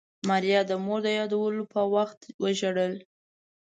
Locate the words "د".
0.67-0.71, 1.03-1.07